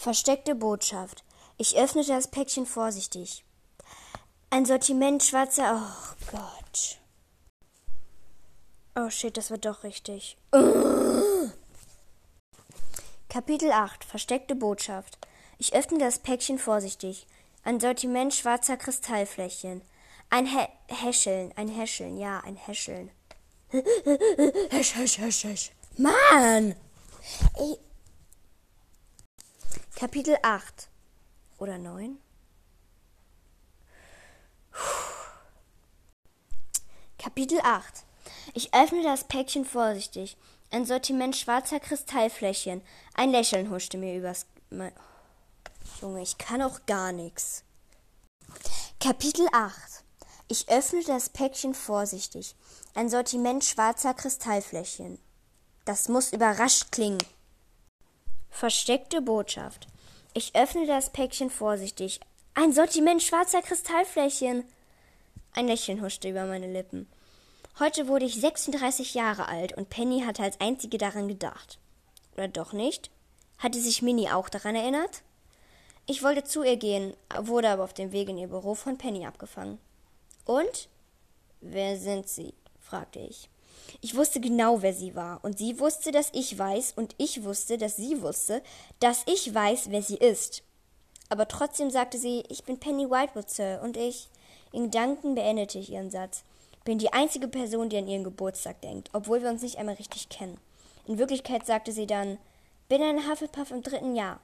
[0.00, 1.24] Versteckte Botschaft.
[1.58, 3.44] Ich öffnete das Päckchen vorsichtig.
[4.48, 5.76] Ein Sortiment schwarzer.
[5.76, 6.98] Oh Gott.
[8.96, 10.38] Oh shit, das wird doch richtig.
[13.28, 14.02] Kapitel 8.
[14.02, 15.18] Versteckte Botschaft.
[15.58, 17.26] Ich öffne das Päckchen vorsichtig.
[17.62, 19.82] Ein Sortiment schwarzer Kristallfläschchen.
[20.30, 23.10] Ein Hä Häscheln, ein Häscheln, ja, ein Häscheln.
[24.70, 25.72] Häsch, häsch, häsch, häsch.
[25.98, 26.74] Mann!
[27.58, 27.78] Ey.
[30.00, 30.88] Kapitel 8
[31.58, 32.16] oder 9?
[37.18, 38.06] Kapitel 8
[38.54, 40.38] Ich öffne das Päckchen vorsichtig.
[40.70, 42.80] Ein Sortiment schwarzer Kristallfläschchen.
[43.12, 44.46] Ein Lächeln huschte mir übers.
[44.70, 44.94] Mein
[46.00, 47.62] Junge, ich kann auch gar nichts.
[49.00, 49.74] Kapitel 8
[50.48, 52.56] Ich öffne das Päckchen vorsichtig.
[52.94, 55.18] Ein Sortiment schwarzer Kristallfläschchen.
[55.84, 57.18] Das muss überrascht klingen.
[58.50, 59.86] Versteckte Botschaft.
[60.34, 62.20] Ich öffne das Päckchen vorsichtig.
[62.54, 64.64] Ein Sortiment schwarzer Kristallfläschchen.
[65.54, 67.08] Ein Lächeln huschte über meine Lippen.
[67.78, 71.78] Heute wurde ich 36 Jahre alt und Penny hatte als einzige daran gedacht.
[72.34, 73.10] Oder doch nicht?
[73.58, 75.22] Hatte sich Minnie auch daran erinnert?
[76.06, 79.26] Ich wollte zu ihr gehen, wurde aber auf dem Weg in ihr Büro von Penny
[79.26, 79.78] abgefangen.
[80.44, 80.88] Und?
[81.60, 82.54] Wer sind Sie?
[82.80, 83.48] fragte ich.
[84.00, 87.76] Ich wusste genau, wer sie war, und sie wusste, dass ich weiß, und ich wusste,
[87.78, 88.62] dass sie wusste,
[88.98, 90.62] dass ich weiß, wer sie ist.
[91.28, 94.28] Aber trotzdem sagte sie, ich bin Penny Whitewood, Sir, und ich.
[94.72, 96.44] In Gedanken beendete ich ihren Satz.
[96.84, 100.28] Bin die einzige Person, die an ihren Geburtstag denkt, obwohl wir uns nicht einmal richtig
[100.28, 100.58] kennen.
[101.06, 102.38] In Wirklichkeit sagte sie dann,
[102.88, 104.40] bin ein Hufflepuff im dritten Jahr.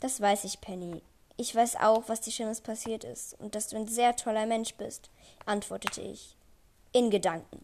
[0.00, 1.02] Das weiß ich, Penny.
[1.36, 4.74] Ich weiß auch, was dir Schlimmes passiert ist und dass du ein sehr toller Mensch
[4.74, 5.08] bist,
[5.46, 6.34] antwortete ich.
[6.92, 7.62] In Gedanken.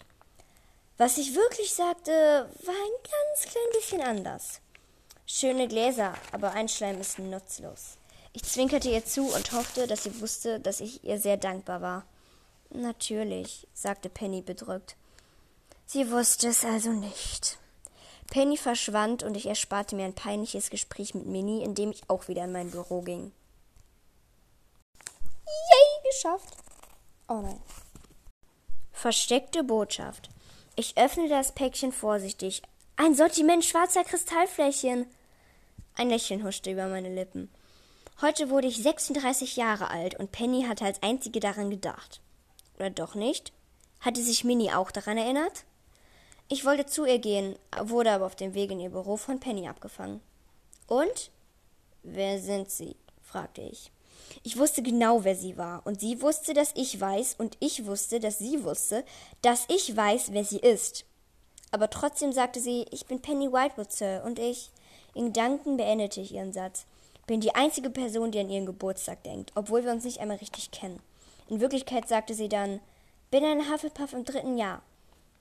[0.96, 4.60] Was ich wirklich sagte, war ein ganz klein bisschen anders.
[5.26, 7.98] Schöne Gläser, aber Einschleim ist nutzlos.
[8.32, 12.04] Ich zwinkerte ihr zu und hoffte, dass sie wusste, dass ich ihr sehr dankbar war.
[12.70, 14.96] Natürlich, sagte Penny bedrückt.
[15.86, 17.58] Sie wusste es also nicht.
[18.30, 22.44] Penny verschwand und ich ersparte mir ein peinliches Gespräch mit Minnie, indem ich auch wieder
[22.44, 23.32] in mein Büro ging.
[25.46, 26.56] Yay, geschafft.
[27.28, 27.60] Oh nein.
[28.92, 30.30] Versteckte Botschaft.
[30.76, 32.62] Ich öffne das Päckchen vorsichtig.
[32.96, 35.06] Ein Sortiment schwarzer Kristallfläschchen.
[35.94, 37.48] Ein Lächeln huschte über meine Lippen.
[38.20, 42.20] Heute wurde ich 36 Jahre alt und Penny hatte als einzige daran gedacht.
[42.76, 43.52] Oder doch nicht?
[44.00, 45.64] Hatte sich Minnie auch daran erinnert?
[46.48, 49.68] Ich wollte zu ihr gehen, wurde aber auf dem Weg in ihr Büro von Penny
[49.68, 50.20] abgefangen.
[50.88, 51.30] Und?
[52.02, 52.96] Wer sind Sie?
[53.22, 53.92] fragte ich.
[54.42, 58.20] Ich wusste genau, wer sie war, und sie wusste, dass ich weiß, und ich wusste,
[58.20, 59.04] dass sie wusste,
[59.42, 61.04] dass ich weiß, wer sie ist.
[61.70, 64.70] Aber trotzdem sagte sie, ich bin Penny Whitewood, Sir, und ich.
[65.14, 66.86] In Gedanken beendete ich ihren Satz.
[67.26, 70.70] Bin die einzige Person, die an ihren Geburtstag denkt, obwohl wir uns nicht einmal richtig
[70.70, 71.00] kennen.
[71.48, 72.80] In Wirklichkeit sagte sie dann,
[73.30, 74.82] bin ein Hufflepuff im dritten Jahr.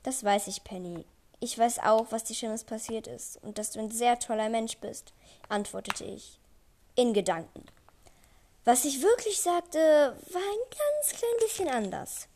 [0.04, 1.06] Das weiß ich, Penny.
[1.40, 4.78] Ich weiß auch, was dir Schlimmes passiert ist und dass du ein sehr toller Mensch
[4.78, 5.14] bist,
[5.50, 6.40] antwortete ich.
[6.96, 7.66] In Gedanken.
[8.66, 9.78] Was ich wirklich sagte,
[10.32, 12.28] war ein ganz klein bisschen anders.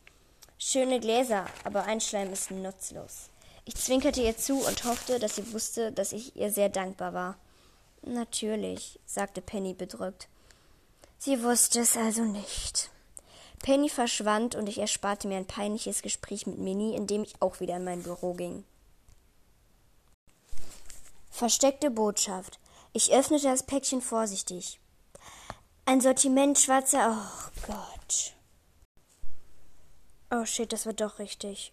[0.58, 3.30] Schöne Gläser, aber Einschleim ist nutzlos.
[3.64, 7.38] Ich zwinkerte ihr zu und hoffte, dass sie wusste, dass ich ihr sehr dankbar war.
[8.02, 10.28] Natürlich, sagte Penny bedrückt.
[11.16, 12.90] Sie wusste es also nicht.
[13.62, 17.76] Penny verschwand und ich ersparte mir ein peinliches Gespräch mit Minnie, indem ich auch wieder
[17.76, 18.64] in mein Büro ging.
[21.30, 22.58] Versteckte Botschaft.
[22.92, 24.78] Ich öffnete das Päckchen vorsichtig.
[25.88, 27.16] Ein Sortiment schwarzer.
[27.16, 28.34] Oh Gott.
[30.30, 31.72] Oh shit, das wird doch richtig.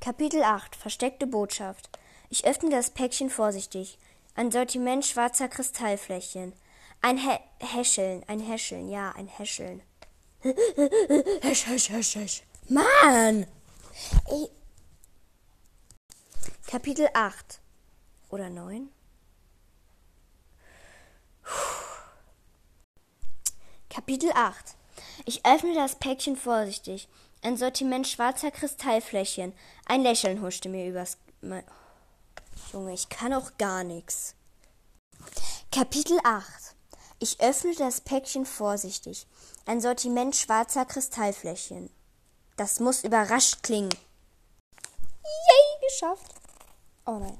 [0.00, 1.88] Kapitel 8 Versteckte Botschaft.
[2.28, 3.96] Ich öffne das Päckchen vorsichtig.
[4.34, 6.52] Ein Sortiment schwarzer Kristallfläschchen.
[7.00, 9.82] Ein Hä Häscheln, ein Häscheln, ja, ein Häscheln.
[10.42, 12.42] Häsch, häsch, häsch, häsch.
[12.68, 13.46] Mann!
[14.28, 14.50] Ey.
[16.66, 17.60] Kapitel 8
[18.28, 18.90] oder 9?
[23.94, 24.74] Kapitel 8
[25.24, 27.08] Ich öffne das Päckchen vorsichtig.
[27.42, 29.52] Ein Sortiment schwarzer Kristallfläschchen.
[29.86, 31.18] Ein Lächeln huschte mir übers.
[31.40, 31.62] Mein
[32.72, 34.34] Junge, ich kann auch gar nichts.
[35.70, 36.74] Kapitel 8
[37.20, 39.26] ich öffne das Päckchen vorsichtig.
[39.64, 41.88] Ein Sortiment schwarzer Kristallfläschchen.
[42.56, 43.94] Das muss überrascht klingen.
[45.22, 46.34] Yay, geschafft.
[47.06, 47.38] Oh nein.